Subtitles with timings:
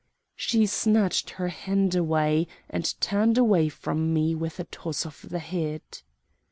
[0.35, 5.37] She snatched her hand away, and turned away from me with a toss of the
[5.37, 5.83] head.